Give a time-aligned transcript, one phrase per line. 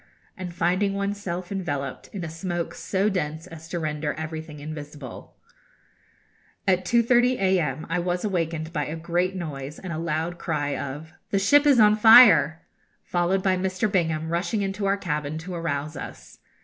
[0.35, 5.35] and finding oneself enveloped in a smoke so dense as to render everything invisible.
[6.67, 7.87] [Illustration: The Yacht on Fire.] At 2.30 a.m.
[7.87, 11.79] I was awakened by a great noise and a loud cry of 'The ship is
[11.79, 12.63] on fire!'
[13.03, 13.91] followed by Mr.
[13.91, 16.39] Bingham rushing into our cabin to arouse us.